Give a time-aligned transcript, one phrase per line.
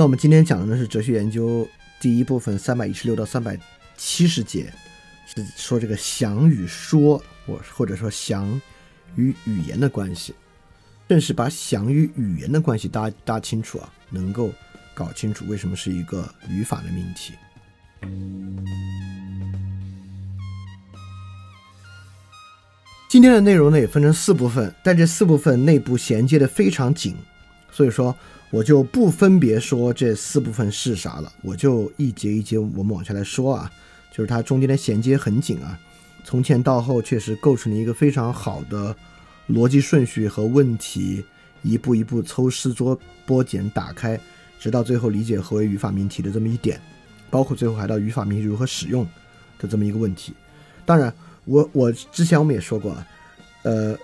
[0.00, 1.68] 那我们今天讲的呢是哲学研究
[2.00, 3.54] 第一部分三百一十六到三百
[3.98, 4.72] 七十节，
[5.26, 8.48] 是说这个想与说，或或者说想
[9.16, 10.34] 与语言的关系。
[11.06, 14.50] 正是把想与语言的关系搭搭清楚啊，能够
[14.94, 17.34] 搞清楚为什么是一个语法的命题。
[23.10, 27.14] 今天的内容呢也分成四部分，但这四部分内部衔接的非常紧，
[27.70, 28.16] 所以说
[28.50, 33.70] 我就不分别说这四部分是啥了，我就一节一节我们往下来说啊，
[34.12, 35.78] 就是它中间的衔接很紧啊，
[36.24, 38.94] 从前到后确实构成了一个非常好的。
[39.48, 41.24] 逻辑顺序和问题
[41.62, 44.16] 一步一步抽丝剥剥茧打开，
[44.60, 46.80] 直到最后理解何为语法命题的这么一点，
[47.30, 49.04] 包括最后还到语法命题如何使用
[49.58, 50.32] 的这么一个问题。
[50.86, 51.12] 当然，
[51.46, 52.96] 我我之前我们也说过，
[53.62, 53.98] 呃，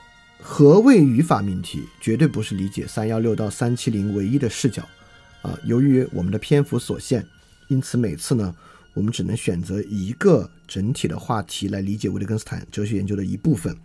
[0.49, 4.89] 何谓语法命题，绝对不是理解三幺六到三七零唯一的视角
[5.43, 5.59] 啊。
[5.65, 7.27] 由于我们的篇幅所限，
[7.67, 8.55] 因此每次呢，
[8.95, 13.77] 我们只能选择一个整体的话题来理解维特根斯坦哲学研究的一部分。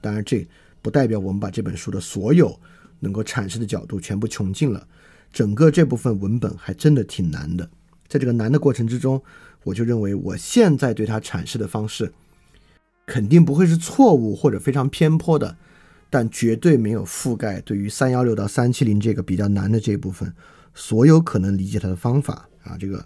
[0.00, 0.46] 当然这。
[0.80, 2.56] 不代表我们把这本书的所有
[3.00, 4.86] 能够阐释的角度全部穷尽了，
[5.32, 7.68] 整个这部分文本还真的挺难的。
[8.06, 9.20] 在这个难的过程之中，
[9.64, 12.12] 我就认为我现在对它阐释的方式
[13.06, 15.56] 肯定不会是错误或者非常偏颇的，
[16.10, 20.32] 但绝对没有覆盖对于三幺六到三七零这个比较难的这一部分
[20.74, 22.76] 所有可能理解它的方法啊。
[22.78, 23.04] 这个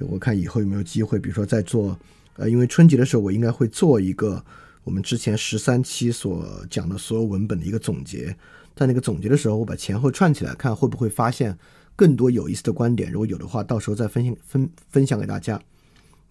[0.00, 1.98] 我看以后有没有机会，比如说在做
[2.36, 4.44] 呃，因为春节的时候我应该会做一个。
[4.82, 8.34] 我们之前十三期所讲的所有文本的一个总结，
[8.74, 11.56] 在那个总结的时候，我把前后串起来看，会不会发现
[11.94, 13.12] 更多有意思的观点？
[13.12, 15.60] 如果有的话，到时候再分享分分享给大家。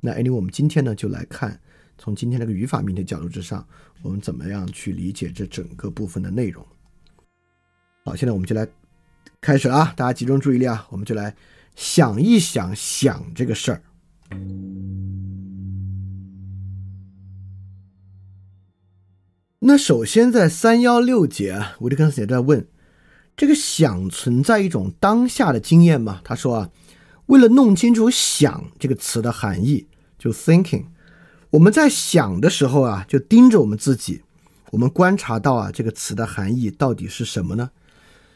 [0.01, 1.61] 那 anyway，我们今天呢，就来看
[1.99, 3.67] 从今天这个语法命题角度之上，
[4.01, 6.65] 我们怎么样去理解这整个部分的内容。
[8.05, 8.65] 好，现在我们就来
[9.41, 11.35] 开始啊，大家集中注意力啊，我们就来
[11.75, 13.83] 想一想想这个事儿。
[19.59, 22.65] 那首先，在三幺六节啊，维特根斯坦在问：
[23.35, 26.21] 这个想存在一种当下的经验吗？
[26.23, 26.69] 他说啊，
[27.25, 29.85] 为了弄清楚“想”这个词的含义，
[30.17, 30.85] 就 thinking，
[31.51, 34.21] 我们在想的时候啊，就盯着我们自己，
[34.71, 37.71] 我们观察到啊，这个词的含义到底是什么呢？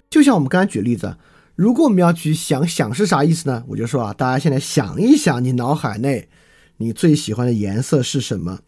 [0.09, 1.17] 就像我们刚才举例子，
[1.55, 3.63] 如果我们要去想“想”是啥意思呢？
[3.67, 6.27] 我就说啊，大家现在想一想，你脑海内
[6.77, 8.61] 你最喜欢的颜色是什么？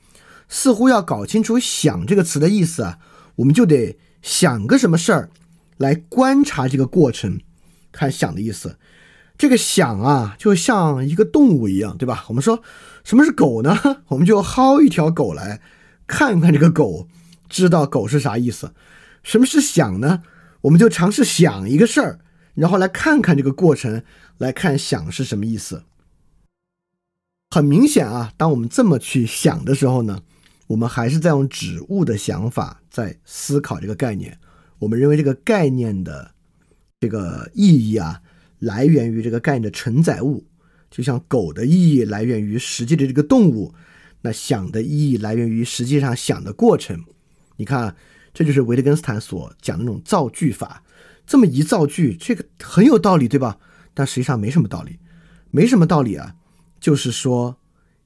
[0.48, 3.00] 似乎要搞清楚“想”这个词的意思啊，
[3.38, 5.32] 我们就得想个什么事儿
[5.78, 7.40] 来观察这个过程，
[7.92, 8.78] 看“想”的意思。
[9.38, 12.26] 这个“想”啊，就像一个动物一样，对吧？
[12.30, 12.62] 我们说
[13.04, 13.78] 什么是狗呢？
[14.10, 15.62] 我们就薅一条狗来
[16.08, 17.08] 看看这个狗，
[17.50, 18.74] 知道狗是啥意思。
[19.24, 20.24] 什么是“想”呢？
[20.62, 22.20] 我们就尝试想一个事儿，
[22.54, 24.04] 然后来看看这个过程，
[24.38, 25.84] 来看“想”是什么意思。
[27.50, 30.22] 很明显啊，当我们这么去想的时候呢。
[30.68, 34.40] 我们还是在用指物的想法在思考这个概念。
[34.80, 36.32] 我们认为这个概念的
[37.00, 38.20] 这个意义啊，
[38.60, 40.46] 来源于这个概念的承载物。
[40.90, 43.74] 就像狗的意义来源于实际的这个动物，
[44.22, 47.04] 那想的意义来源于实际上想的过程。
[47.58, 47.96] 你看，
[48.34, 50.84] 这就是维特根斯坦所讲的那种造句法。
[51.26, 53.58] 这么一造句，这个很有道理，对吧？
[53.94, 55.00] 但实际上没什么道理，
[55.52, 56.36] 没什么道理啊。
[56.80, 57.58] 就是说，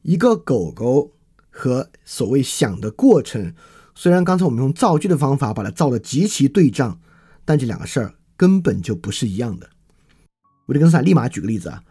[0.01, 1.13] 一个狗狗。
[1.51, 3.53] 和所谓想的过程，
[3.93, 7.01] 虽然刚才我们用造句的方法把它造的极其对仗，
[7.43, 9.69] 但这两个事儿根本就不是一样的。
[10.69, 11.83] 维特根斯坦立马举个例子啊，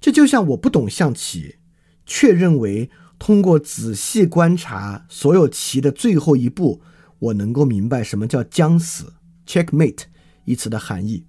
[0.00, 1.56] 这就像我不懂象棋，
[2.04, 6.82] 却认为通过仔细观察所有棋的最后一步，
[7.18, 9.14] 我能够明白什么叫将死
[9.46, 10.04] （checkmate）
[10.44, 11.24] 一词的含义，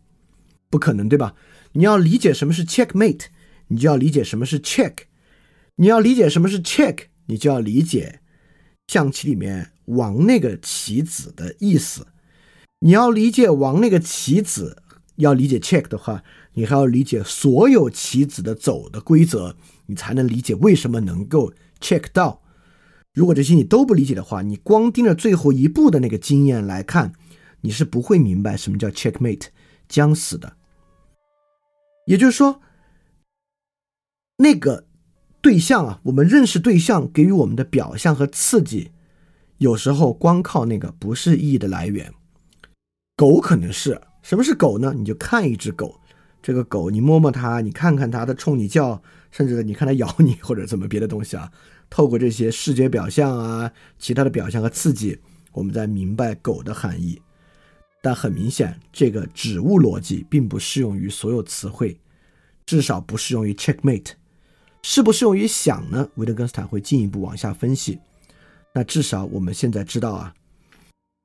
[0.69, 1.35] 不可能，对吧？
[1.73, 3.27] 你要理解什么是 checkmate，
[3.67, 4.94] 你就要理解什么是 check，
[5.75, 7.05] 你要理解什么是 check。
[7.29, 8.21] 你就要理解
[8.88, 12.07] 象棋里面王那个棋子的意思。
[12.79, 14.81] 你要理解王那个棋子，
[15.17, 16.23] 要理解 check 的话，
[16.57, 19.56] 你还要理解所有棋子的走的规则，
[19.86, 22.42] 你才能理解为什么能够 check 到。
[23.13, 27.13] 如果这些你都不理解的话，你光盯着最后一步的那个经验来看，
[27.62, 29.50] 你是不会明白什么叫 checkmate
[29.88, 30.57] 将死的。
[32.07, 32.59] 也就是说，
[34.38, 34.86] 那个。
[35.39, 38.92] 对象啊，我们认识对象给予我们的表象和刺激，
[39.59, 42.12] 有时候光靠那个不是意义的来源。
[43.15, 44.94] 狗可能是什么是狗呢？
[44.98, 46.01] 你就看一只狗，
[46.41, 49.01] 这个狗你摸摸它，你看看它，它冲你叫，
[49.31, 51.51] 甚至你看它咬你或者怎么别的东西啊。
[51.89, 55.19] 透过这些视觉表象啊，其他的表象和刺激，
[55.51, 57.21] 我们在明白狗的含义。
[58.01, 61.99] 但很明显，这个指物逻辑并不适用于所有词汇。
[62.65, 64.11] 至少不适用于 checkmate。
[64.83, 66.09] 适不适用于想呢？
[66.15, 67.99] 维特根斯坦会进一步往下分析。
[68.73, 70.33] 那至少我们现在知道啊，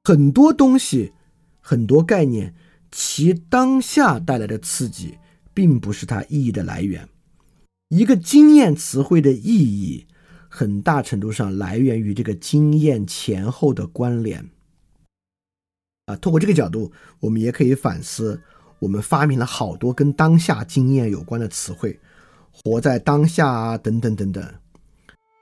[0.05, 1.13] 很多东西、
[1.61, 2.55] 很多概念，
[2.93, 5.19] 其当下带来的刺激，
[5.53, 7.09] 并不是它意义的来源。
[7.89, 10.07] 一个经验词汇的意义，
[10.49, 14.49] 很大程度上来源于这个经验前后的关联。
[16.07, 18.41] 啊，通过这个角度，我们也可以反思，
[18.79, 21.99] 我们发明了好多跟当下经验有关的词汇
[22.53, 24.55] ，“活在当下”啊，等等等等，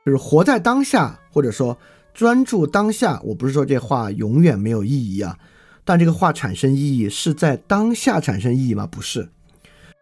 [0.05, 1.79] 就是活在当下，或者说
[2.13, 3.21] 专注当下。
[3.23, 5.39] 我不是说这话永远没有意义啊，
[5.85, 8.87] 但这个话产生意义是在当下产生意义吗？
[8.87, 9.29] 不是。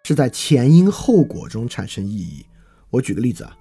[0.05, 2.47] 是在前因后果中产生意义。
[2.89, 3.55] 我举个例子啊，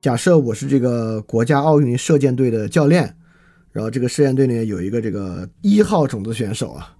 [0.00, 3.14] 假设我是这个国家奥运射箭队的教练，
[3.70, 6.96] 然后这个射箭队呢有一个这个一号种子选手啊，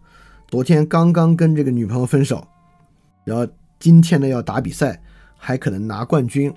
[0.48, 2.46] 昨天刚刚跟这个女朋友分手，
[3.24, 5.00] 然后今天呢要打比赛，
[5.38, 6.52] 还可能拿冠军，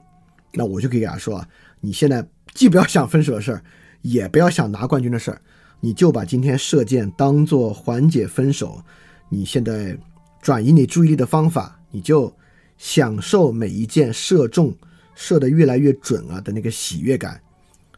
[0.51, 1.47] 那我就可以给他说啊，
[1.79, 3.63] 你现在既不要想分手的事儿，
[4.01, 5.41] 也不要想拿冠军的事儿，
[5.81, 8.81] 你就把今天射箭当做缓解分手，
[9.27, 9.97] 你现在。
[10.43, 12.35] 转移你注意力的方法，你就
[12.75, 14.75] 享受每一箭射中、
[15.13, 17.39] 射得越来越准啊的那个喜悦感，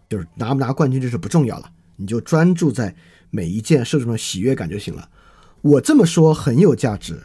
[0.10, 2.94] 就是拿不拿冠军这是不重要了，你就专注在
[3.30, 5.10] 每一箭射中的喜悦感就行了。
[5.62, 7.24] 我这么说很有价值，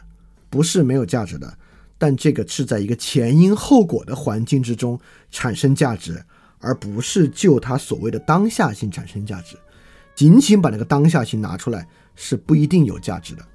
[0.49, 1.57] 不是没有价值的，
[1.97, 4.97] 但这个是在一个前因后果的环境之中
[5.29, 6.23] 产生价值，
[6.59, 9.57] 而不是就它所谓的当下性产生价值。
[10.19, 13.45] 仅仅把那个当下性拿出来是不一定有价值的。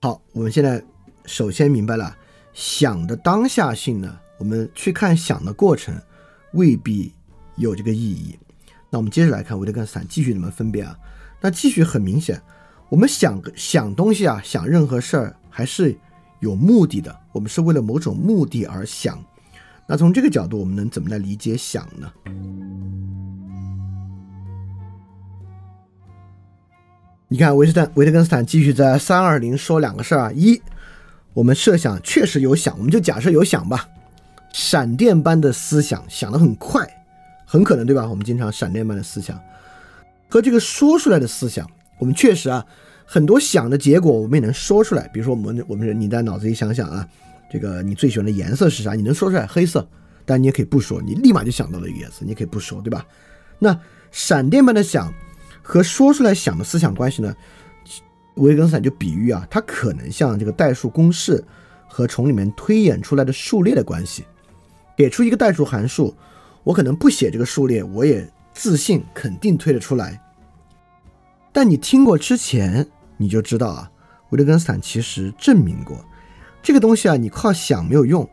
[0.00, 0.82] 好，我们现在
[1.26, 2.16] 首先明白了
[2.54, 5.94] 想的当下性呢，我们去看想的过程
[6.54, 7.12] 未必
[7.56, 8.38] 有这个意义。
[8.88, 10.98] 那我们接着来看维特根斯坦继续怎么分辨啊？
[11.42, 12.40] 那继续很明显，
[12.88, 15.94] 我们想想东西啊，想任何事儿还是
[16.40, 19.22] 有目的的，我们是为了某种目的而想。
[19.86, 22.10] 那从这个角度，我们能怎么来理解想呢？
[27.28, 30.32] 你看，维斯坦维特根斯坦继续在三二零说两个事儿啊。
[30.34, 30.60] 一，
[31.32, 33.88] 我们设想确实有想，我们就假设有想吧。
[34.52, 36.86] 闪电般的思想，想得很快，
[37.46, 38.06] 很可能对吧？
[38.06, 39.40] 我们经常闪电般的思想
[40.28, 41.68] 和这个说出来的思想，
[41.98, 42.64] 我们确实啊，
[43.06, 45.08] 很多想的结果我们也能说出来。
[45.08, 47.08] 比如说，我们我们你在脑子里想想啊，
[47.50, 48.92] 这个你最喜欢的颜色是啥？
[48.92, 49.84] 你能说出来黑色，
[50.26, 53.04] 但你也可以不说，你立马就想到了一个颜色，你可以不说，对吧？
[53.58, 53.76] 那
[54.12, 55.12] 闪电般的想。
[55.66, 57.34] 和说出来想的思想关系呢？
[58.34, 61.42] 维根斯坦就比喻啊，它可能像这个代数公式
[61.88, 64.24] 和从里面推演出来的数列的关系。
[64.96, 66.14] 给出一个代数函数，
[66.64, 70.20] 我可能不写这个数列，我也自信肯定推得出来。
[71.50, 73.90] 但你听过之前，你就知道啊，
[74.30, 75.96] 维特根斯坦其实证明过
[76.62, 78.28] 这个东西啊，你靠想没有用，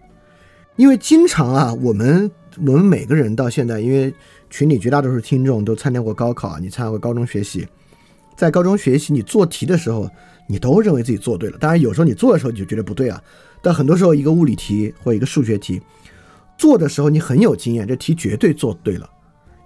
[0.76, 4.14] 因为经常啊，我们我们每个人到现在，因为。
[4.52, 7.66] 群里绝大多数听众都参加过高考，你参加过高中学习，
[8.36, 10.08] 在高中学习，你做题的时候，
[10.46, 11.58] 你都认为自己做对了。
[11.58, 13.24] 当然，有时候你做的时候你就觉得不对啊。
[13.62, 15.82] 但很多时候，一个物理题或一个数学题，
[16.58, 19.10] 做的时候你很有经验，这题绝对做对了。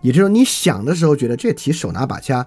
[0.01, 2.45] 也就是说，你想的时候觉得这题手拿把掐，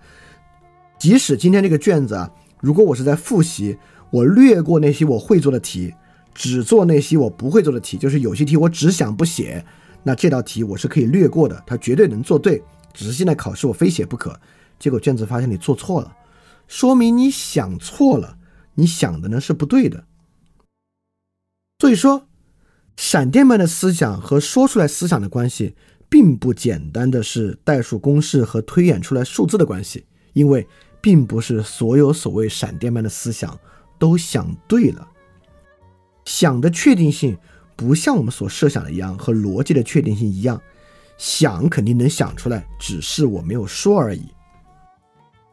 [0.97, 2.31] 即使今天这个卷子啊，
[2.61, 3.77] 如果我是在复习，
[4.11, 5.93] 我略过那些我会做的题，
[6.35, 9.65] 只做那些我不会做的题，就是有些题我只想不写。
[10.03, 12.63] 那这道题我是可以略过的，它绝对能做对，
[12.95, 14.39] 只是现在考试我非写不可。
[14.79, 16.17] 结果卷子发现你做错了，
[16.67, 18.39] 说明你想错了，
[18.75, 20.05] 你想的呢是不对的。
[21.81, 22.27] 所以说，
[22.97, 25.75] 闪电般的思想和说出来思想的关系，
[26.09, 30.67] 并不简单的是代数公式和推演出来数字的关系，因为
[31.01, 33.59] 并不是所有所谓闪电般的思想
[33.99, 35.09] 都想对了，
[36.25, 37.37] 想的确定性。
[37.79, 40.61] 不像我们所设想的一样，和逻辑的确定性一样，
[41.17, 44.27] 想肯定能想出来，只是我没有说而已。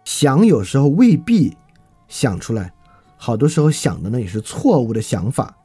[0.05, 1.55] 想有时候未必
[2.07, 2.73] 想出来，
[3.15, 5.55] 好多时候想的呢也是错误的想法。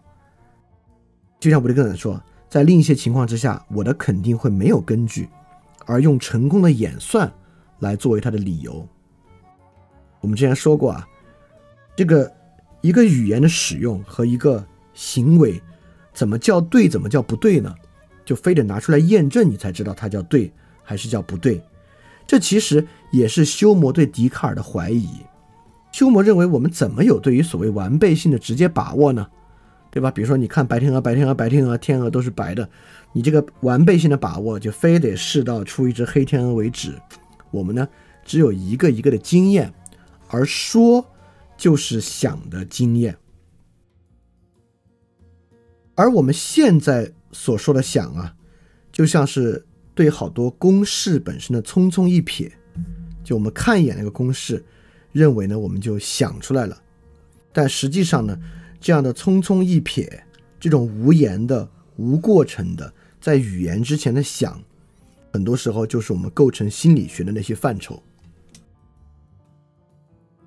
[1.38, 5.30] 就像我的个人说，在另一些情况之下，我的肯定会没有根据，
[5.86, 7.32] 而用成功的演算
[7.78, 8.86] 来作为他的理由。
[10.20, 11.08] 我们之前说过啊，
[11.96, 12.30] 这个
[12.82, 14.62] 一个语言的使用和一个
[14.92, 15.58] 行为。
[16.20, 16.86] 怎么叫对？
[16.86, 17.74] 怎么叫不对呢？
[18.26, 21.62] 就非得拿出来验证，你才知道它叫对还是叫不对。
[22.26, 25.08] 这其实也是修谟对笛卡尔的怀疑。
[25.92, 29.26] 修谟认为，我们怎么有对于所谓完备性的直接把握呢？
[29.90, 30.10] 对吧？
[30.10, 32.68] 比如说，你看白天鹅，白天鹅，白天鹅，天鹅都是白的，
[33.14, 36.92] 你这个完备性的把握就非得试到出一只黑天鹅为止。
[37.50, 37.88] 我们呢，
[38.26, 39.72] 只有一个一个的经验，
[40.28, 41.02] 而说
[41.56, 43.16] 就是想的经验。
[46.00, 48.34] 而我们现在所说的想啊，
[48.90, 52.50] 就像是对好多公式本身的匆匆一瞥，
[53.22, 54.64] 就我们看一眼那个公式，
[55.12, 56.82] 认为呢我们就想出来了，
[57.52, 58.34] 但实际上呢，
[58.80, 60.08] 这样的匆匆一瞥，
[60.58, 62.90] 这种无言的、无过程的，
[63.20, 64.58] 在语言之前的想，
[65.34, 68.02] 很多时候就是我们构成心理学的那些范畴。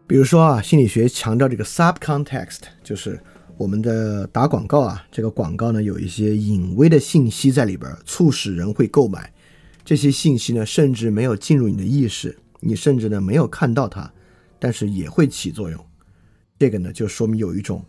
[0.08, 3.22] 比如说啊，心理学强调这个 subcontext，就是
[3.58, 9.32] 我们的打广告啊，这个广告呢有一些隐微的信息在里边，促使人会购买。
[9.86, 14.12] 这些信息呢，甚至没有进入你的意识，你甚至呢没有看到它，
[14.60, 15.86] 但是也会起作用。
[16.58, 17.86] 这个呢，就说明有一种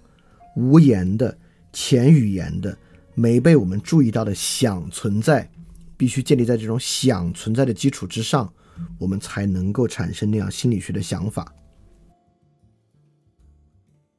[0.56, 1.36] 无言的
[1.72, 2.76] 潜语言的
[3.14, 5.50] 没被我们注意到的想存在，
[5.96, 8.52] 必须建立在这种想存在的基础之上，
[8.98, 11.54] 我们才能够产生那样心理学的想法。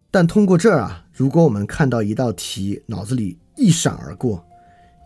[0.09, 4.45] 但通过这儿啊，如果我们看到一道题，脑子里一闪而过，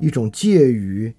[0.02, 1.14] 一种介于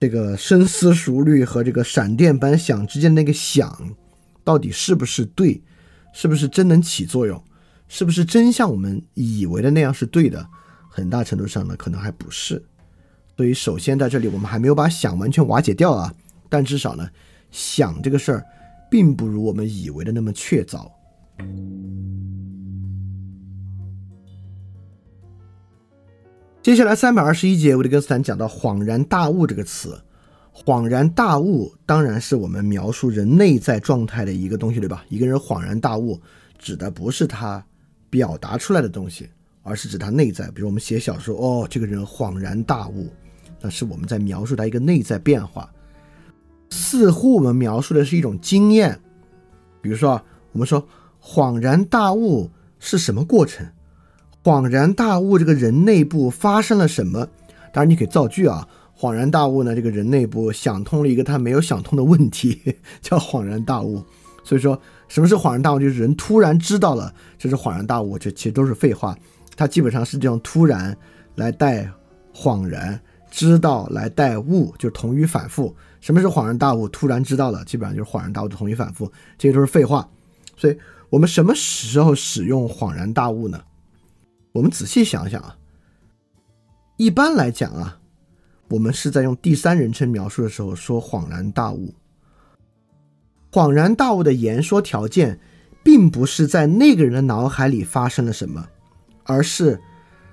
[0.00, 3.94] 这个深思熟虑和这个闪电般想之间那个想，
[4.42, 5.62] 到底是不是对，
[6.12, 7.40] 是不是真能起作用，
[7.86, 10.44] 是不是真像我们以为的那样是对的？
[10.90, 12.60] 很大程度上呢，可能还不是。
[13.36, 16.12] 所以，首先在这里我们还没有把想完全瓦解掉啊，
[16.48, 17.08] 但至少呢，
[17.52, 18.44] 想这个事儿，
[18.90, 20.90] 并不如我们以为的那么确凿。
[26.66, 30.02] 接下来三百二十一节，维特根斯坦讲到“恍然大悟”这个词。
[30.52, 35.04] 恍然大悟当然是我们描述人内在状态的一个东西，对吧？
[35.08, 36.20] 一个人恍然大悟，
[36.58, 37.64] 指的不是他
[38.10, 39.30] 表达出来的东西，
[39.62, 40.50] 而是指他内在。
[40.50, 43.12] 比如我们写小说，哦，这个人恍然大悟，
[43.60, 45.72] 那是我们在描述他一个内在变化。
[46.70, 49.00] 似乎我们描述的是一种经验，
[49.80, 50.20] 比如说，
[50.50, 50.84] 我们说
[51.22, 53.64] 恍然大悟是什么过程？
[54.46, 57.26] 恍然大悟，这个人内部发生了什么？
[57.72, 58.68] 当然，你可以造句啊。
[58.96, 64.04] 恍然大悟呢，这个人内部想通了一个他没有想通的问题， 叫恍然大悟。
[64.44, 65.80] 所以说，什么是恍然大悟？
[65.80, 68.16] 就是人突然知道了，这是恍然大悟。
[68.16, 69.18] 这其实都是废话，
[69.56, 70.96] 它基本上是这种突然
[71.34, 71.90] 来带
[72.32, 75.74] 恍然，知道来带悟，就同于反复。
[76.00, 76.88] 什么是恍然大悟？
[76.90, 79.10] 突然知道了，基本上就是恍然大悟的同于反复。
[79.36, 80.08] 这些都是废话。
[80.56, 80.78] 所以
[81.10, 83.60] 我们什么时候使用恍然大悟呢？
[84.56, 85.54] 我们仔细想想啊，
[86.96, 87.98] 一般来讲啊，
[88.68, 91.94] 我们是在用第三人称描述的时候说恍然大悟。
[93.52, 95.38] 恍然大悟的言说条件，
[95.84, 98.66] 并不是在那个人的脑海里发生了什么，
[99.24, 99.78] 而是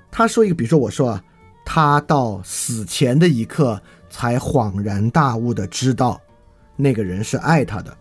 [0.10, 1.24] 他说一个，比如说我说啊，
[1.66, 6.22] 他到死前的一刻才恍然大悟的知道
[6.78, 7.98] 那个人是爱他的。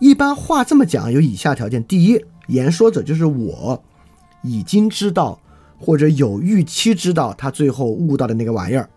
[0.00, 3.82] 一般话这么讲有以下条件：第一，言说者就是我
[4.42, 5.40] 已经知道。
[5.78, 8.88] 或者有预期知道他最后悟到的那个玩意儿。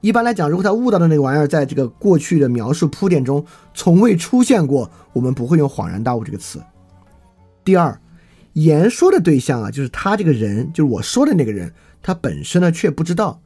[0.00, 6.62] 一般来讲，如果他悟到的那个玩意儿在这个过去的描述铺垫中从未出现过，我们不会用“恍然大悟”这个词。
[7.64, 7.98] 第二，
[8.52, 11.72] 言说的对象啊，就是他这个人，就是我说的那个人，
[12.02, 13.40] 他本身呢却不知道。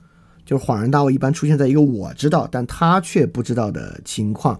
[0.45, 4.59] 就是恍然大悟一般出现在一个我知道，但他却不知道的情况，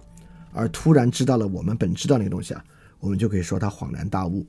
[0.53, 2.63] 而突然知道了我们本知道那个东西啊，
[2.99, 4.45] 我们就可以说他恍然大悟。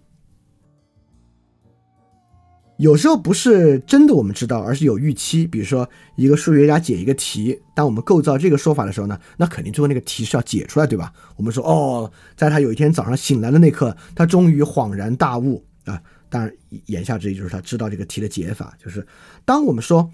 [2.81, 5.47] 有时候不是真的我们知道，而是有预期。
[5.47, 11.13] 比如说，一个数学家解一个题，当我们构造这个说法的时候呢，那肯定最后那个题是要解出来，对吧？
[11.37, 16.01] 我们说，哦，在他有一天早上醒来的那刻，他终于恍然大悟啊！
[16.31, 16.51] 当然，
[16.87, 18.73] 言下之意就是他知道这个题的解法。
[18.83, 19.07] 就是
[19.45, 20.11] 当我们说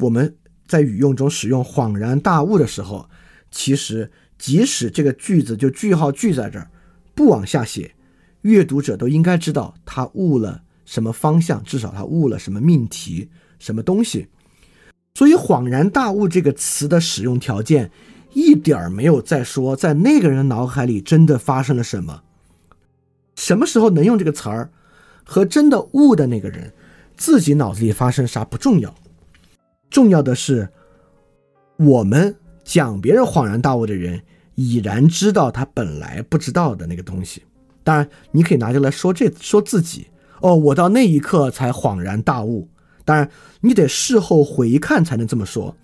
[0.00, 0.34] 我们
[0.66, 3.08] 在语用中使用“恍然大悟”的时候，
[3.52, 6.68] 其实即使这个句子就句号句在这儿，
[7.14, 7.94] 不往下写，
[8.40, 10.62] 阅读者都应该知道他悟了。
[10.88, 11.62] 什么方向？
[11.64, 13.28] 至少他悟了什么命题，
[13.58, 14.26] 什么东西。
[15.14, 17.90] 所以“恍然大悟”这个词的使用条件，
[18.32, 22.22] 一点儿没有在说在那个人脑海里真的发生了什么。
[23.36, 24.70] 什么时候能用这个词儿，
[25.24, 26.72] 和真的悟的那个人
[27.18, 28.94] 自己脑子里发生啥不重要，
[29.90, 30.70] 重要的是
[31.76, 34.22] 我们讲别人恍然大悟的人
[34.54, 37.42] 已然知道他本来不知道的那个东西。
[37.84, 40.06] 当然，你可以拿这来说这说自己。
[40.40, 42.68] 哦，我到那一刻才恍然大悟。
[43.04, 43.30] 当然，
[43.60, 45.74] 你得事后回看才能这么说。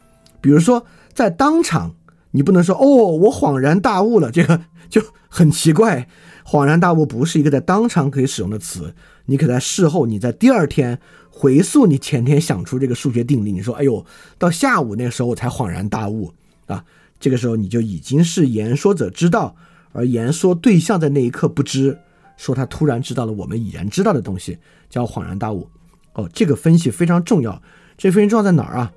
[0.41, 1.95] 比如说，在当场，
[2.33, 6.07] 你不能说“哦，我恍然大悟了”，这个 就很奇怪。
[6.45, 8.95] 恍然大悟不是一个在当场可以使用的词，
[9.25, 10.99] 你可在事后，你在第二天
[11.31, 14.05] 回溯你前天想出这个数学定理，你说：“哎呦，
[14.37, 16.31] 到下午那时候我才恍然大悟
[16.67, 16.85] 啊！”
[17.19, 19.57] 这个时候你就已经是言说者知道，
[19.93, 21.99] 而言说对象在那一刻不知。
[22.37, 25.69] 说他突然知道了我们已然知道的东西，叫恍然大悟。
[26.15, 27.61] 哦，这个分析非常重要。
[27.97, 28.93] 这非常重要在哪儿啊？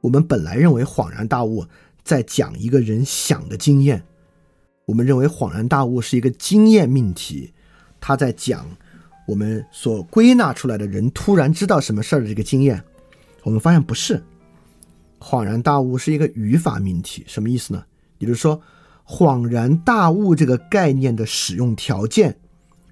[0.00, 1.66] 我们本来认为恍然大悟
[2.02, 4.04] 在讲一个人想的经验，
[4.84, 7.52] 我们认为恍然大悟是一个经验命题，
[8.00, 8.66] 他在讲
[9.26, 12.82] 我们所归纳出来的人突然知道什么事儿的这个经验。
[13.42, 14.22] 我们发现不是，
[15.18, 17.84] 恍然大悟是一个语法命题，什么意思呢？
[18.18, 18.60] 也就是说，
[19.08, 22.38] 恍然大悟这个概念的使用条件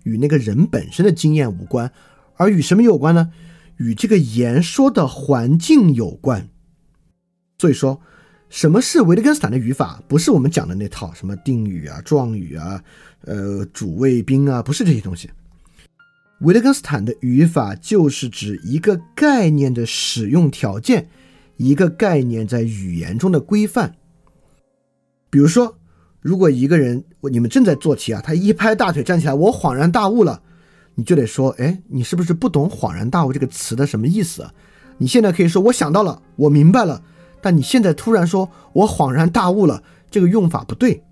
[0.05, 1.93] 与那个人本身的经验无关，
[2.37, 3.31] 而与什么有关呢？
[3.77, 6.49] 与这个言说的环境有关。
[7.59, 8.01] 所以说，
[8.49, 10.03] 什么是维特根斯坦的语法？
[10.09, 12.83] 不是我们讲的那套什么定语啊、状语啊、
[13.23, 15.29] 呃主谓宾啊，不是这些东西。
[16.41, 21.09] 维特根斯坦的语法就是指一个概念的使用条件，
[21.59, 23.97] 一个概念在语言中的规范。
[25.29, 25.79] 比如说，
[26.27, 30.43] 如果一个人，你们正在做题啊，他一拍大腿站起来，我恍然大悟了，
[30.97, 34.43] 你就得说，哎，你是不是不懂“恍然大悟”这个词的什么意思？
[34.43, 34.53] 啊
[34.99, 37.01] 你现在可以说，我想到了，我明白了，
[37.41, 41.05] 但你现在突然说我恍然大悟了，这个用法不对。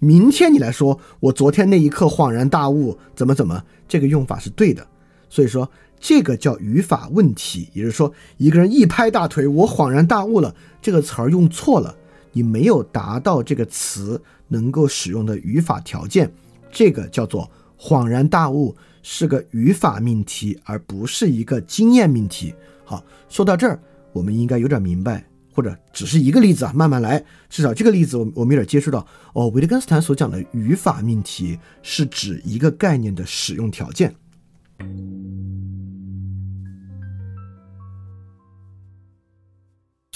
[0.00, 4.86] 明天你来说，我昨天那一刻恍然大悟，怎么怎么，这个用法是对的。
[5.30, 11.96] 所以说，这个叫语法问题，也就是说，一个人一拍大腿，我恍然大悟了，这个词儿用错了，
[12.38, 16.32] 你没有达到这个词能够使用的语法条件，
[16.70, 22.54] 这个叫做恍然大悟，是个语法命题，而不是一个经验命题。
[22.84, 23.80] 好，说到这儿，
[24.12, 25.24] 我们应该有点明白。
[25.52, 27.24] 或者只是一个例子啊，慢慢来。
[27.48, 29.04] 至少这个例子，我我们有点接触到。
[29.32, 34.14] 哦，维特根斯坦所讲的语法命题是指一个概念的使用条件。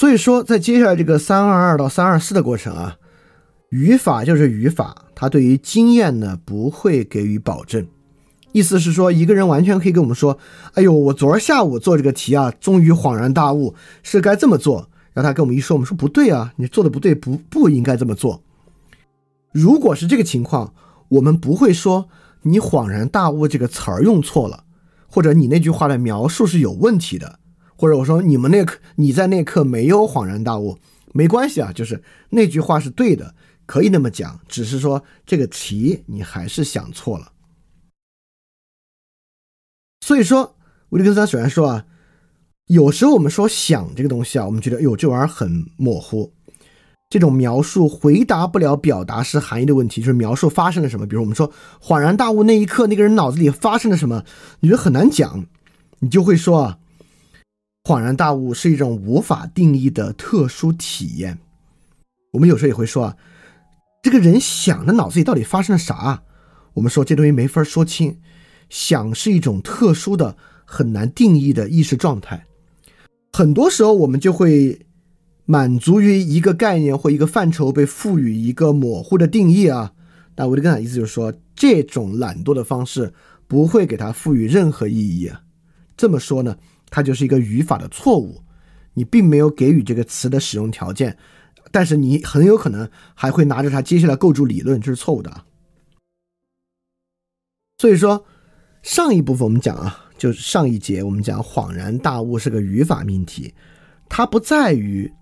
[0.03, 2.97] 所以说，在接下来这个三二二到三二四的过程啊，
[3.69, 7.87] 语法就是语法，它对于经验呢不会给予保证。
[8.51, 10.37] 意思是说，一个人完全可以跟我们说
[10.75, 18.43] ：“哎呦，我昨儿下午做这个题啊，终于恍然大悟，是该这么做。”让他跟我们一说，我们说不对啊，你做的不对，不不应该这么做。
[19.53, 20.75] 如果是这个情况，
[21.11, 22.09] 我们不会说
[22.43, 24.65] 你恍然大悟这个词儿用错了，
[25.07, 27.39] 或者你那句话的描述是有问题的，
[27.83, 30.79] 或者我说你们那课你在那课没有恍然大悟，
[31.13, 33.35] 没关系啊，就是那句话是对的，
[33.67, 37.33] 可以那么讲，只是说这个题你还是想错了。
[40.01, 40.55] 所以说，
[40.91, 41.85] 维特根斯坦虽然说啊。
[42.69, 46.33] 有时候我们说想这个东西啊，我们觉得，哟，这玩意儿很模糊。
[47.11, 51.05] 这种描述回答不了表达式含义的问题，就是描述发生了什么。
[51.05, 54.25] 比如我们说恍然大悟那一刻，那个人脑子里发生了什么，
[54.61, 55.45] 你觉得很难讲，
[55.99, 56.79] 你就会说啊，
[57.85, 61.39] 恍然大悟是一种无法定义的特殊体验。
[62.33, 63.17] 我们有时候也会说啊，
[64.03, 66.23] 这个人想的脑子里到底发生了啥？
[66.75, 68.19] 我们说这东西没法说清，
[68.71, 72.47] 想是一种特殊的、很难定义的意识状态。
[73.33, 74.87] 很多时候，我们就会
[75.45, 79.93] 满足于一个概念或一个范畴被赋予一个模糊的定义啊。
[80.37, 83.13] 那维特根斯坦意思就是说，这种懒惰的方式
[83.49, 85.43] 不会给它赋予任何意义啊。
[85.97, 86.57] 这么说呢，
[86.93, 88.45] 它就是一个语法的错误。
[88.95, 91.19] 你并没有给予这个词的使用条件，
[91.73, 95.45] 但是你很有可能还会拿着它接下来构筑理论，这是错误的啊。
[97.79, 98.25] 所以说，
[98.83, 99.99] 上一部分我们讲啊。
[100.19, 103.53] 就是上一节我们讲恍然大悟是个语法命题，
[104.09, 105.13] 它不在于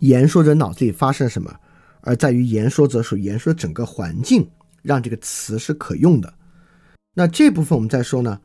[0.00, 1.54] 言说者脑子里发生了什么，
[2.00, 4.50] 而在于言说者所言说的整个环境
[4.82, 6.34] 让这个词是可用的。
[7.14, 8.40] 那这部分我们再说呢，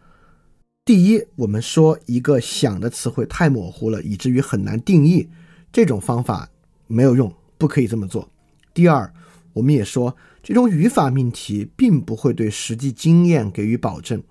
[0.86, 5.28] 第一，我们说一个想的词汇太模糊了，以至于很难定义，
[5.74, 6.48] 这种方法
[6.86, 8.30] 没有用，不可以这么做。
[8.72, 9.12] 第二，
[9.54, 14.22] 我们也说这种语法命题并不会对实际经验给予保证。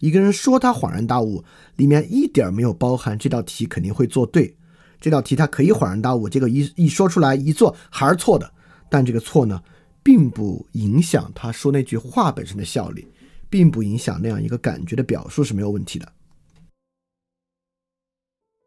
[0.00, 1.44] 一个人说他恍然大悟，
[1.76, 4.56] 里面一点没有包含这道题肯定会做对。
[4.98, 8.50] 这道题他可以恍然大悟，结果一一说出来一做还是错的。
[8.88, 9.62] 但这个错呢，
[10.02, 13.06] 并不影响他说那句话本身的效力，
[13.50, 16.12] 并不影响那样一个感觉的表述是没有问题的。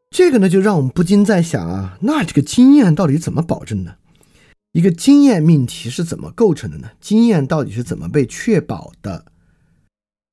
[0.10, 3.96] 这个呢，就让我们不禁在想啊，那这个经验到底怎么保证呢？
[4.74, 6.92] 一个经验命题是怎么构成的呢？
[7.00, 9.26] 经验到底是怎么被确保的？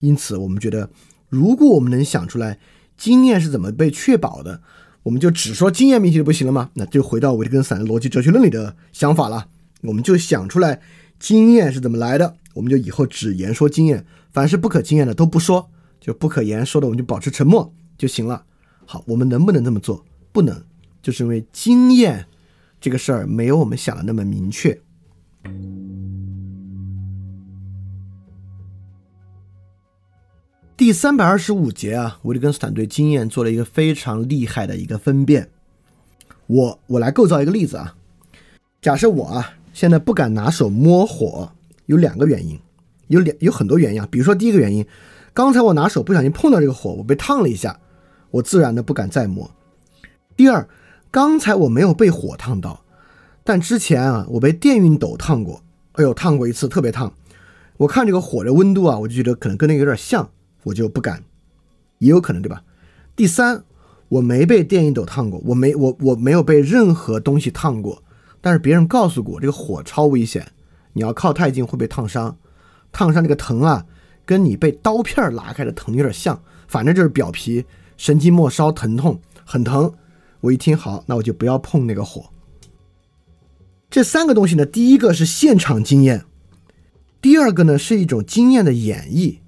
[0.00, 0.90] 因此，我们觉得，
[1.28, 2.58] 如果我们能想出来
[2.96, 4.62] 经验是怎么被确保的，
[5.04, 6.70] 我们就只说经验命题就不行了吗？
[6.74, 9.48] 那就回到维特根斯坦逻辑哲学论里的想法了。
[9.82, 10.80] 我们就想出来
[11.20, 18.44] 经验是怎么来的，我们就以后只言说经验，凡是不可经验的都不说，就不可言说的我们就保持沉默就行了。
[18.84, 20.04] 好，我们能不能这么做？
[20.32, 20.60] 不能，
[21.00, 22.26] 就是因为经验
[22.80, 24.76] 这个事儿没有我们想的那么明确。
[30.76, 35.48] 第三百二十五节啊，维特根斯坦对经验做了一个非常厉害的一个分辨。
[36.48, 37.94] 我我来构造一个例子啊，
[38.82, 41.52] 假设我啊现在不敢拿手摸火，
[41.88, 42.58] 有两个原因，
[43.08, 44.08] 有两有很多原因啊。
[44.10, 44.86] 比如说第一个原因，
[45.34, 47.80] 刚才我拿手不小心碰到这个火，我被烫了一下，
[48.30, 49.50] 我自然的不敢再摸。
[50.36, 50.68] 第二，
[51.10, 52.84] 刚才我没有被火烫到，
[53.42, 57.12] 但之前啊我被电熨斗烫过，哎呦烫过一次，特别烫。
[57.78, 60.30] 我看这个火的温度啊，我就觉得可能跟那个有点像，
[60.62, 61.24] 我就不敢，
[61.98, 62.62] 也有可能对吧？
[63.14, 63.64] 第三。
[64.10, 68.02] 我没被电熨斗烫过，我没我我没有被任何东西烫过，
[68.40, 70.50] 但是别人告诉过，这个火超危险，
[70.98, 72.36] 你要靠太近会被烫伤，
[72.90, 73.86] 烫伤这个疼啊，
[74.26, 77.64] 跟你被刀片拉开的疼有点像，反正就是表皮
[77.96, 79.94] 神经末梢疼痛，很疼。
[80.40, 82.30] 我一听好，那我就不要碰那个火。
[83.88, 86.24] 这三个东西呢，第一个是现场经验，
[87.22, 89.38] 第二个呢是一种经验的演绎，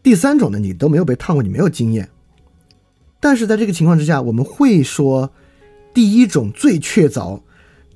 [0.00, 2.08] 第三种呢你都没有被烫过，你没有经验。
[3.18, 5.32] 但是在这个情况之下，我们会说
[5.92, 7.42] 第一种最确凿，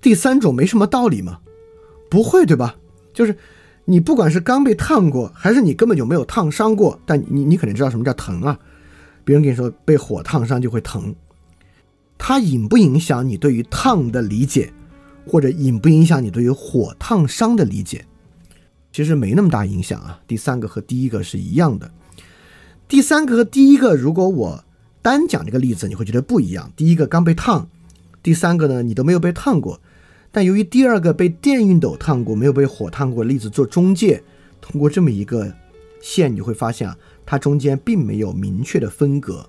[0.01, 1.39] 第三种没什么道理吗？
[2.13, 2.77] 不会，对吧？
[3.15, 3.35] 就是
[3.87, 8.59] 你不管是刚被烫过，还是你根本就没有烫伤过，但你你肯定知道什么叫疼啊。
[9.25, 11.15] 别人跟你说被火烫伤就会疼，
[12.19, 14.71] 它影不影响你对于烫的理解，
[15.27, 18.05] 或者影不影响你对于火烫伤的理解？
[18.93, 20.21] 其实没那么大影响啊。
[20.27, 21.91] 第三个和第一个是一样的，
[22.87, 24.65] 第三个和第一个，如果我。
[25.05, 26.71] 单讲这个例子，你会觉得不一样。
[26.77, 27.69] 第一个刚被烫，
[28.23, 29.81] 第三个呢，你都没有被烫过。
[30.33, 34.25] 但由于第二个被电熨斗烫过，没有被火烫过，例子做中介，
[34.61, 35.55] 通过这么一个
[36.01, 39.49] 线，你会发现啊，它中间并没有明确的分隔。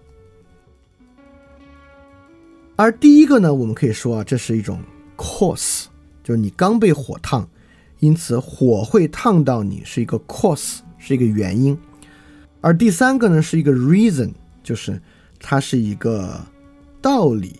[2.75, 4.79] 而第一个呢，我们可以说啊，这是一种
[5.17, 5.85] cause，
[6.23, 7.49] 就是你刚被火烫，
[7.99, 11.77] 因此火会烫到你是一个 cause，是一个原因。
[12.61, 15.01] 而第三个呢，是一个 reason，就是。
[15.45, 16.39] 它是一个
[17.01, 17.59] 道理，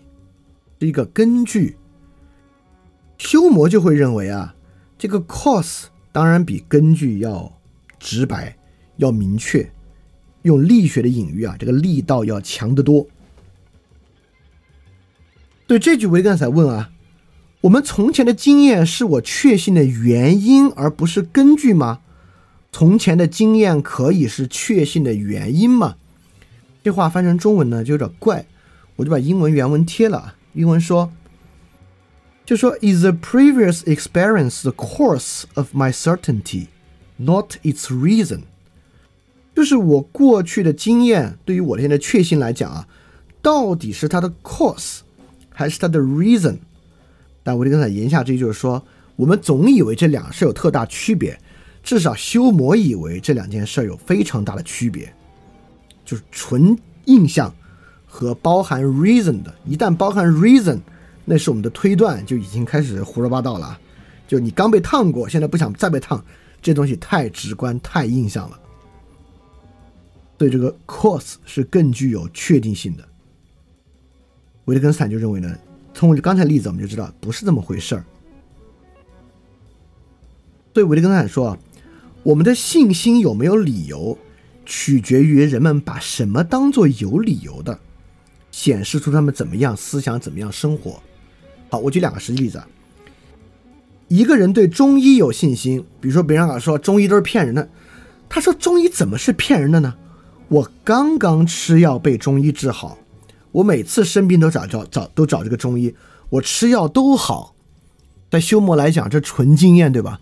[0.80, 1.76] 是一个根据。
[3.18, 4.56] 修魔就会认为啊，
[4.98, 7.52] 这个 cause 当然比根据要
[8.00, 8.58] 直白、
[8.98, 9.72] 要明确，
[10.42, 13.08] 用力学的隐喻啊，这个力道要强得多。
[15.66, 16.92] 对这句，维根斯坦问啊：
[17.62, 22.02] 我们从前的经验是我确信的原因，而不是根据吗？
[22.72, 25.96] 从前的经验可以是确信的原因吗？
[26.84, 28.46] 这话翻成中文呢就有点怪，
[28.98, 30.36] 我就把英文原文贴了。
[30.54, 31.12] 英文说，
[32.46, 36.68] 就说 "Is the previous experience the cause of my certainty,
[37.18, 38.42] not its reason？"
[39.56, 42.88] 就是我过去的经验对于我现在的确信来讲啊，
[43.42, 45.00] 到底是它的 cause
[45.52, 46.58] 还是它的 reason？
[47.44, 48.84] 但我就跟他言下之意就是说，
[49.16, 51.40] 我们总以为这两是有特大区别，
[51.84, 55.14] 至少修魔以为这两件事有非常大的区别。
[56.06, 57.54] 就是纯印象
[58.06, 60.80] 和包含 reason 的，一旦包含 reason，
[61.26, 63.80] 那是我们的推断就已经开始胡说八道了。
[64.28, 66.24] 就你刚被烫过，现在不想再被烫，
[66.62, 68.60] 这东西太直观、太印象了。
[70.38, 73.08] 对这个 cause 是更具有确定性的。
[74.66, 75.56] 维特根斯坦就认为呢，
[75.94, 78.06] 通过刚才例子我们就知道不是这么回事儿。
[80.74, 81.58] 所以维特根斯坦说啊，
[82.24, 84.18] 我们的信心有没有理由？
[84.66, 87.78] 取决于人们把什么当做有理由的，
[88.50, 91.04] 显示出他们怎么样思想、怎么样生活。
[91.74, 92.62] 好，我举两个实际例子。
[94.08, 97.68] 一个人对中医有信心，比如说别人老说中医都是骗人的，
[98.30, 99.96] 他说中医怎么是骗人的呢？
[100.50, 103.00] 我刚刚吃药被中医治好，
[103.52, 105.96] 我每次生病都找找找都找这个中医，
[106.30, 107.56] 我吃药都好。
[108.30, 110.22] 在修魔来讲，这纯经验对吧？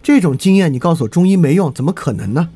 [0.00, 2.50] 这种经验你告诉我中医没用，怎么可能呢？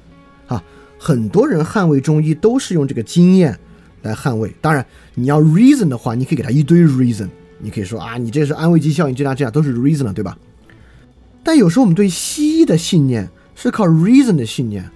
[0.47, 0.63] 啊？
[0.97, 3.59] 很多人捍卫中医都是用这个经验
[4.03, 4.55] 来捍卫。
[4.61, 7.29] 当然，你要 reason 的话，你可以给他一堆 reason，
[7.61, 10.39] 你可以说啊，你这是安慰剂效应，这样这样都是 reason 了，对吧？
[11.43, 14.91] 但有时候我们对西医的信念是靠 reason 的信念。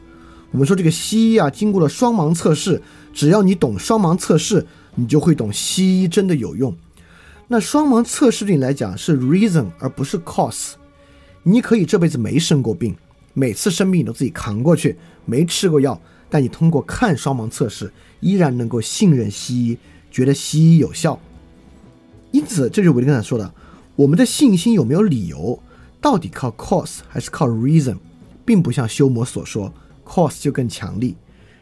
[0.50, 6.76] 我们说这个西医啊，经过了双盲测试，只要你懂双盲测试，你就会懂西医真的有用。
[7.48, 10.72] 那双盲测试对你来讲是 reason 而不是 cause。
[11.42, 12.94] 你可以这辈子没生过病。
[13.34, 15.98] 每次生病你都自己扛过去，没吃过药，
[16.28, 19.78] 但你通过看双盲测试，依然能够信任西医，
[20.10, 21.18] 觉得西医有效。
[22.32, 23.54] 因此，这就是我刚才说的，
[23.94, 25.62] 我们的信心有没有理由，
[26.00, 27.96] 到底靠 cause 还是靠 reason，
[28.44, 29.72] 并不像修魔所说
[30.04, 31.14] ，cause 就更强力。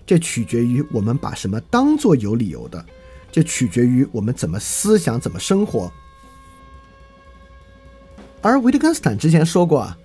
[0.06, 2.84] 这取决于我们把什么当做有理由的，
[3.30, 5.92] 这取决于我们怎么思想，怎么生活。
[8.40, 9.98] 而维特根斯坦之前说过啊。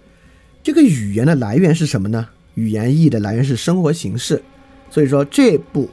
[0.62, 2.28] 这个语言的来源是什么呢？
[2.56, 4.42] 语言意义的来源是生活形式，
[4.90, 5.88] 所以说这步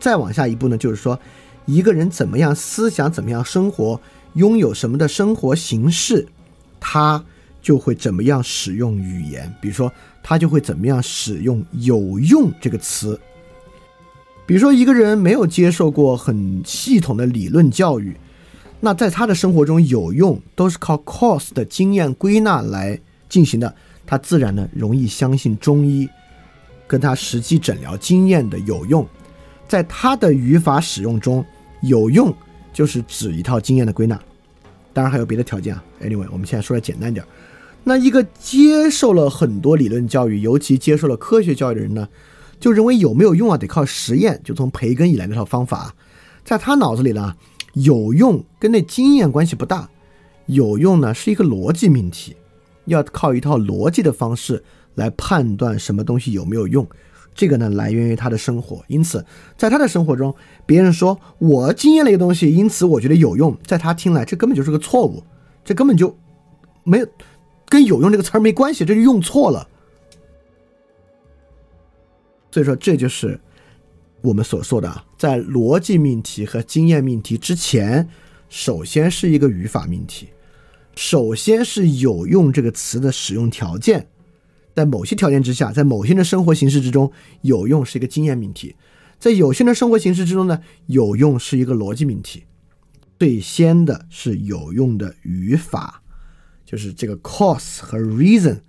[0.00, 1.20] 再往下一步呢，就是说
[1.66, 4.00] 一个人怎么样思想，怎么样生活，
[4.34, 6.26] 拥有什么的生活形式，
[6.78, 7.24] 他
[7.62, 9.52] 就会怎么样使用语言。
[9.60, 9.90] 比如说，
[10.22, 13.18] 他就会怎么样使用“有用”这个词。
[14.46, 18.14] 比如说，一个人没有接受过很系统的理论教育，
[18.80, 23.00] 那在他的生活中有用都是靠 course 的经验归纳来
[23.30, 23.74] 进行的，
[24.04, 26.06] 他自然呢容易相信中医
[26.86, 29.08] 跟他实际诊疗经验的有用。
[29.66, 31.42] 在他的语法使用中，
[31.86, 32.34] 有用
[32.72, 34.20] 就是指一套经验的归纳，
[34.92, 35.84] 当然还有别的条件啊。
[36.02, 37.28] Anyway，我们现在说的简单点儿。
[37.82, 42.08] 那一个接受了很多理论教育，尤其接受了科学教育的人呢？
[42.58, 44.40] 就认为有没有用啊，得靠实验。
[44.42, 45.94] 就从培根以来那套方法，
[46.44, 47.34] 在他脑子里呢，
[47.74, 49.88] 有用跟那经验关系不大。
[50.46, 52.34] 有用呢是一个逻辑命题，
[52.86, 54.62] 要靠一套逻辑的方式
[54.94, 56.86] 来判断什么东西有没有用。
[57.34, 59.24] 这个呢来源于他的生活，因此
[59.56, 65.22] 在他的生活中，别人说我经验了一个东西，因此我觉得有用，在他听来这根本就是个错误，
[65.64, 66.16] 这根本就
[66.84, 67.06] 没有
[67.66, 69.68] 跟有用这个词儿没关系，这就用错了。
[72.52, 73.40] 所以说，这就是
[74.20, 78.08] 我们所说的，在逻辑命题和经验命题之前，
[78.48, 80.28] 首先是一个语法命题，
[80.94, 84.06] 首先是有用这个词的使用条件，
[84.74, 87.10] 在某些条件之下，在某些的生活形式之中，
[87.42, 88.74] 有用是一个经验命题，
[89.18, 92.44] 在有限的生活形式之中呢，有用是一个逻辑命题。
[93.18, 96.02] 最先的是有用的语法，
[96.64, 98.60] 就是这个 cause 和 reason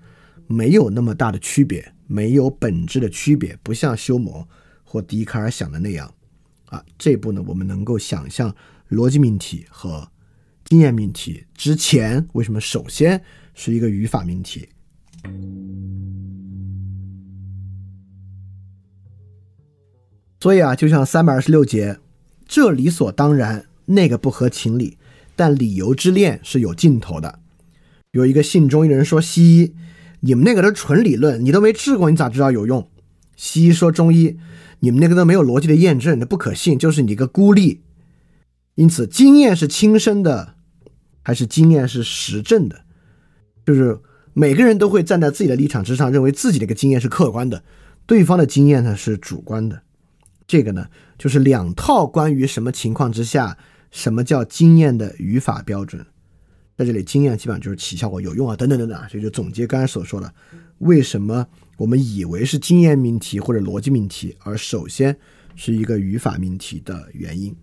[0.48, 1.91] 没有那么大的区别。
[2.08, 4.48] 没有本质的区别，不像休谟
[4.84, 6.13] 或笛卡尔想的那样，
[6.68, 8.56] 啊，这步呢，我们能够想象
[8.91, 10.08] 逻辑命题和
[10.65, 13.20] 经验命题之前，为什么首先
[13.56, 14.70] 是一个语法命题？
[20.40, 22.00] 所以啊，就像三百二十六节，
[22.48, 24.98] 这理所当然，那个不合情理，
[25.36, 27.40] 但理由之恋是有尽头的。
[28.12, 29.76] 有一个信中医的人说西医。
[30.22, 32.90] 你们那个都纯理论，你都没治过，你咋知道有用？
[33.36, 34.40] 西医说中医，
[34.80, 37.84] 你们那个都没有逻辑的验证，那不可信，就是你个孤立。
[38.74, 40.56] 因此，经验是亲身的，
[41.22, 42.86] 还是经验是实证的？
[43.64, 44.00] 就是
[44.38, 47.63] 每个人都会站在自己的立场之上，认为自己的一个经验是客观的，
[48.06, 49.82] 对方的经验呢是主观的。
[50.45, 53.58] 这个呢，就是两套关于什么情况之下，
[53.91, 56.06] 什么叫经验的语法标准。
[56.76, 60.34] 在这里，经验基本上就是起效果、有用啊，等等等等啊，这就总结刚才所说的，
[60.80, 65.17] 为什么我们以为是经验命题或者逻辑命题，而首先
[65.56, 67.56] 是一个语法命题的原因。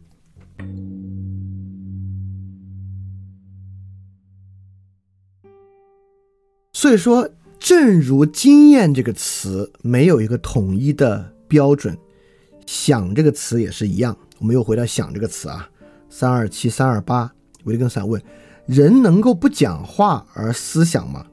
[6.83, 11.97] 所以说，正如经验这个词没有一个统一的标准，
[12.67, 14.17] 想这个词也是一样。
[14.41, 15.71] 我们又回到想这个词啊，
[16.11, 18.21] 三二七三二八，维根斯坦问。
[18.67, 21.25] 人能够不讲话而思想吗？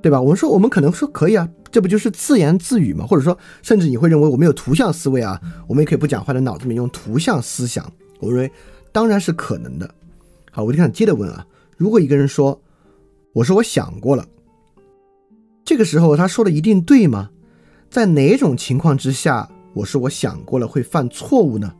[0.00, 0.20] 对吧？
[0.20, 3.04] 我们说，我们可能说可以啊，这不就是自言自语吗？
[3.04, 7.84] 或者说，甚至你会认为我们有图像思维啊，我们也可以不讲话，的脑子里面用图像思想。
[8.20, 8.52] 我认为
[8.92, 9.92] 当然是可能的。
[10.52, 11.44] 好，我就想接着问啊，
[11.76, 12.62] 如果一个人说，
[13.32, 14.24] 我说我想过了，
[15.72, 17.30] 这个时候他说的一定对吗？
[17.88, 21.72] 在哪种情况之下，我说我想过了会犯错误呢？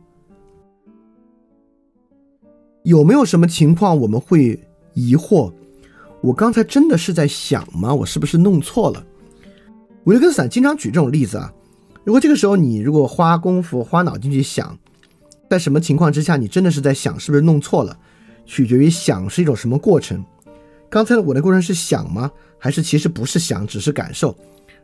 [2.81, 4.59] 有没有什么情况我们会
[4.95, 5.53] 疑惑？
[6.21, 7.93] 我刚才真的是在想吗？
[7.93, 9.05] 我是不是弄错了？
[10.05, 11.53] 维根斯坦经常举这种例子啊。
[12.03, 14.75] 如果这个时候你如果花功夫、花脑筋去想，
[15.51, 17.95] 在什么情况之下你真的是在想，是不是弄错了？
[18.43, 20.25] 取决于想是一种什么过程。
[20.93, 22.31] 刚才我的过程是想吗？
[22.59, 24.37] 还是其实不是想，只是感受？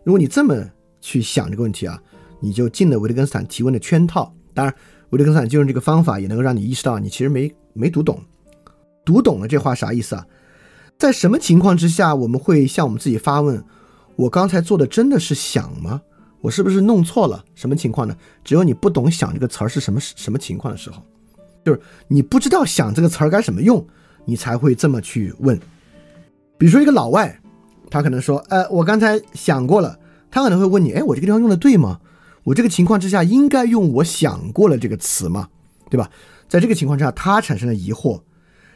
[0.04, 0.56] 如果你这么
[1.00, 2.02] 去想这个问题啊，
[2.40, 4.34] 你就进了维特根斯坦提问的圈套。
[4.56, 4.74] 当然，
[5.12, 7.54] 维特根斯坦就用这个方法也能够让你意识到你其实没。
[7.74, 8.20] 没读懂，
[9.06, 10.26] 读懂了这话啥意思啊？
[10.98, 13.64] 在什么情况之下我们会向我们自己发问？
[14.16, 16.02] 我刚才做的真的是想吗？
[16.42, 17.46] 我是不是弄错了？
[17.54, 18.18] 什么情况呢？
[18.44, 21.04] 只有你不懂“想”这个词儿是什么什么情况的时候，
[21.64, 23.86] 就是你不知道“想”这个词儿该怎么用，
[24.26, 25.58] 你才会这么去问。
[26.60, 27.40] 比如说一个老外，
[27.90, 29.98] 他可能说：“呃，我刚才想过了。”
[30.30, 32.02] 他可能会问你：“哎，我这个地方用的对吗？
[32.44, 35.48] 我这个情况之下应该用‘我想过了’这个词吗？
[35.90, 36.12] 对吧？”
[36.50, 38.22] 在这个情况之下，他产生了疑惑。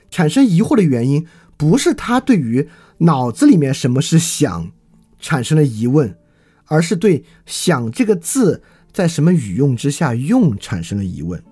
[0.10, 2.70] 产生疑惑的原因不是他对于
[3.00, 4.72] 脑子里面什么是想
[5.20, 6.16] 产生了疑问，
[6.68, 11.44] 而是对“想”这个字在什么语用之下用产生了疑问。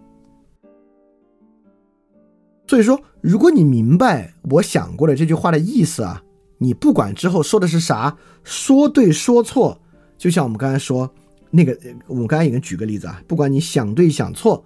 [2.72, 6.24] 所以说，如果你明白我想过的这句话的意思啊，
[6.58, 9.78] 你不管之后说的是啥，说对说错，
[10.18, 11.14] 就像我们刚才说，
[11.50, 14.64] 那个我们刚才已经举个例子啊，不管你想对想错，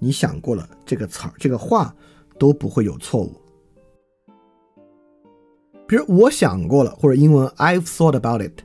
[0.00, 1.94] 你想过了这个词儿这个话
[2.36, 3.32] 都不会有错误。
[5.86, 8.58] 比如我想过了，或者英文 I've thought about it，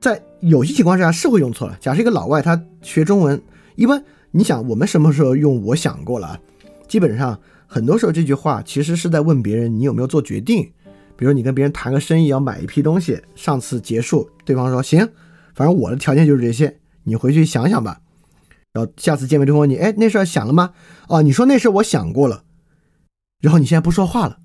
[0.00, 1.78] 在有些情况下是会用错了。
[1.80, 3.40] 假设一个老外他学中文，
[3.76, 6.40] 一般你想我们什么时候用我想过了？
[6.88, 7.38] 基本上
[7.74, 10.72] 很多时候这句话其实是在问别人你有没有做决定。
[11.16, 15.00] 比如你跟别人谈个生意要买一批东西，上次结束，对方说行，
[15.56, 18.00] 反正我的条件就是这些，你回去想想吧。
[18.72, 20.72] 然后下次见面之后你哎那事儿想了吗？
[21.08, 22.44] 哦你说那事儿我想过了，
[23.40, 24.38] 然后你现在不说话了。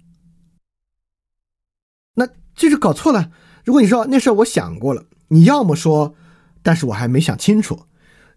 [2.16, 3.30] 那这就搞错了。
[3.64, 6.16] 如果你说那事儿我想过了，你要么说，
[6.64, 7.76] 但是我还没想清楚；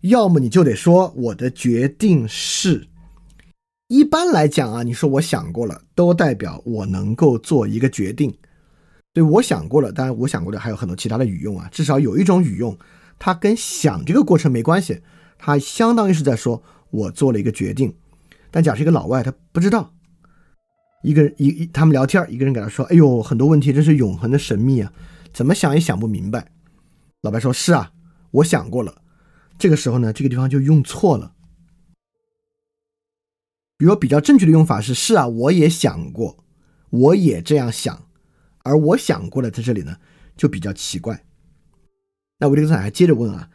[0.02, 2.88] 要么你就得说我的决定是。
[3.92, 8.34] 一般来讲啊，你说我想过了，都代表我能够做一个决定。
[9.12, 11.68] 对我想过了，当然我想过的还有很多其他的语用啊。
[11.70, 12.74] 至少有一种语用，
[13.18, 15.02] 它跟想这个过程没关系，
[15.36, 17.94] 它相当于是在说我做了一个决定。
[18.50, 19.92] 但假设一个老外他不知道。
[21.02, 24.90] 一个人一一他们聊天，一个人给他说：“哎呦，很多问题真是永恒的神秘啊，
[25.34, 26.50] 怎么想也想不明白。”
[27.20, 27.92] 老白说：“是啊，
[28.30, 29.02] 我想过了。”
[29.58, 31.32] 这个时候呢，这个地方就用错了。
[33.82, 36.44] 比如比较正确的用法是：“是啊，我也想过，
[36.90, 38.06] 我也这样想。”
[38.62, 39.96] 而我想过了，在这里呢
[40.36, 41.24] 就比较奇怪。
[42.38, 43.50] 那维根斯坦还接着问啊：“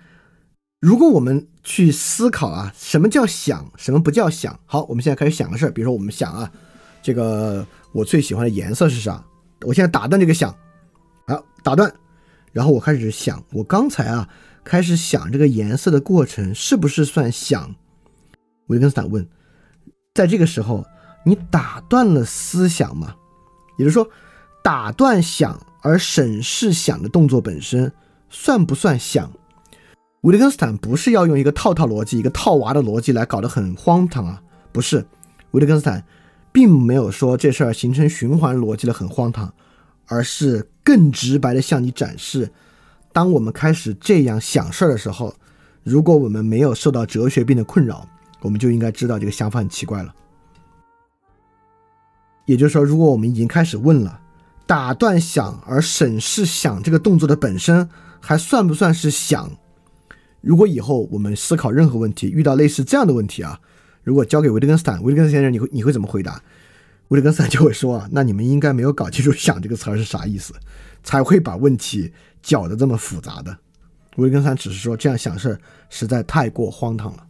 [0.81, 4.59] 如果我们去思考啊，什么叫想，什么不叫想？
[4.65, 6.51] 好，我们现在开始想个事儿，比如说我们想啊。”
[7.01, 9.23] 这个我最喜欢的颜色是啥？
[9.61, 10.53] 我现在打断这个想，
[11.25, 11.89] 好打断，
[12.51, 14.27] 然后我开始想，我刚才啊
[14.65, 17.73] 开始想这个颜色的过程是不是算想？
[18.65, 19.25] 维根斯坦问，
[20.17, 20.83] 在这个时候
[21.23, 23.13] 你打断了思想吗？
[23.77, 24.09] 也就是说，
[24.63, 27.93] 打断想而审视想的动作本身
[28.27, 29.31] 算不算想？
[30.21, 35.05] 维特根斯坦不是要用一个套套逻辑、一个套娃的逻辑来搞得很荒唐啊，不是，
[35.51, 36.03] 维特根斯坦。
[36.49, 39.53] 并没有说这事儿形成循环逻辑的很荒唐，
[40.07, 42.51] 而是更直白的向你展示，
[43.13, 45.35] 当我们开始这样想事儿的时候，
[45.83, 48.09] 如果我们没有受到哲学病的困扰，
[48.41, 50.13] 我们就应该知道这个想法很奇怪了。
[52.45, 54.21] 也就是说，如果我们已经开始问了，
[54.65, 57.89] 打断想而审视想这个动作的本身，
[58.21, 59.51] 还算不算是想？
[60.39, 63.59] 如果以后我们思考任何问题，遇到类似这样的问题啊。
[64.03, 66.41] 如果交给维特根斯坦，维特根斯坦先生，你会你会怎么回答？
[67.09, 70.53] 维特根斯坦就会说啊，那你们应该没有搞清楚“想”这个词儿是啥意思，
[71.03, 73.57] 才会把问题搅得这么复杂的。
[74.15, 77.26] 维特根斯坦只是说这样想事实在太过荒唐了。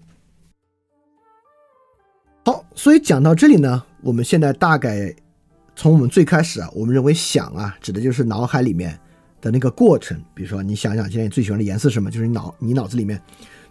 [2.48, 5.14] 好，所以讲到这里呢，我们现在大概
[5.76, 8.98] 从我们最开始啊，我们认为“想”啊，指的就是脑海里面
[9.42, 10.18] 的那个过程。
[10.34, 12.10] 比如说，你想想现在你最喜欢的颜色是什么？
[12.10, 13.22] 就是你脑你脑子里面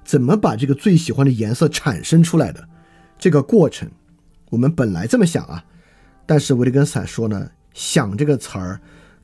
[0.04, 2.68] 怎么把这个最喜欢的颜色产生出来的。
[3.18, 3.90] 这个过程，
[4.50, 5.64] 我们本来这么想啊，
[6.26, 8.78] 但是维特根斯坦说呢，“想”这个词儿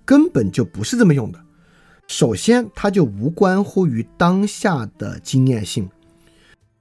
[0.06, 1.38] 根本就不是这么用的。
[2.08, 5.90] 首先，它就无关乎于当下的经验性，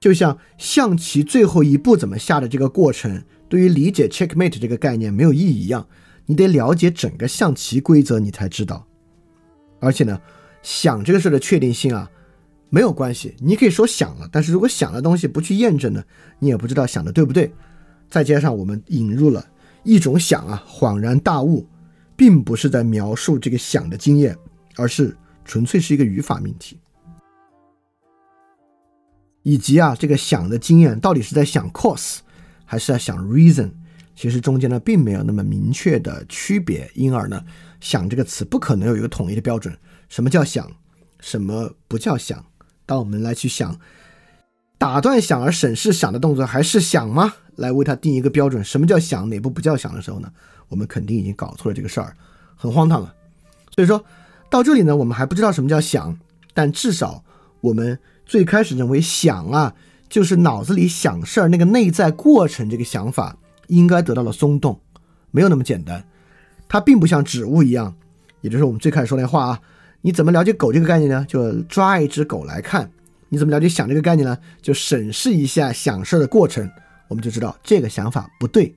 [0.02, 5.86] 就像象棋最后一步怎么下的这个过程，对于理解 checkmate 这个概念没有意义一样，
[6.26, 8.84] 你得了解整个象棋规则，你才知道。
[9.78, 10.20] 而且呢，
[10.60, 12.10] 想这个事的确定性啊。
[12.68, 16.02] 没有关系，你可以说想了，但是如果想的东西不去验证呢，
[16.40, 17.52] 你也不知道想的对不对。
[18.10, 19.46] 再加上我们引入了
[19.84, 21.64] 一种想啊，恍然大悟，
[22.16, 24.36] 并不是在描述这个想的经验，
[24.74, 26.80] 而是纯粹是一个语法命题。
[29.42, 32.18] 以及啊，这个想的经验到底是在想 cause
[32.64, 33.70] 还是在想 reason，
[34.14, 37.44] 其实中间呢并没有那么明确的区别，因而呢，
[37.80, 39.76] 想这个词不可能有一个统一的标准。
[40.08, 40.70] 什么叫想？
[41.20, 42.44] 什么不叫想？
[42.84, 43.78] 当我们来去想，
[44.78, 47.34] 打断想而审视想的动作还是想吗？
[47.56, 50.32] 来为它定一个标准，什么叫想，哪步不叫想的时候呢？
[50.68, 52.16] 我们肯定已经搞错了这个事儿，
[52.56, 53.14] 很荒唐了。
[53.74, 54.02] 所以说
[54.50, 56.18] 到这里呢，我们还不知道什么叫想，
[56.54, 57.22] 但至少
[57.60, 59.74] 我们最开始认为想啊，
[60.08, 63.36] 就是脑子里想事儿那个内在过程，这个想法
[63.68, 64.80] 应该得到了松动，
[65.30, 66.04] 没有那么简单。
[66.68, 67.94] 它并不像植物一样，
[68.40, 69.60] 也就是我们最开始说那话啊。
[70.00, 71.24] 你怎么了解狗这个概念呢？
[71.28, 72.90] 就抓一只狗来看。
[73.28, 74.36] 你怎么了解想这个概念呢？
[74.60, 76.68] 就审视一下想事儿的过程，
[77.08, 78.74] 我们就知道这个想法不对。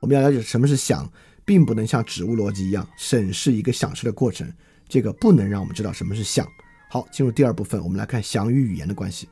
[0.00, 1.10] 我们要了解什么是想，
[1.44, 4.52] 并不能像植物逻辑一样审视一个想事的过程，
[4.88, 6.46] 这个不能让我们知道什么是想。
[6.92, 9.28] 好，进入第二部分，我们来看想与语言的关系。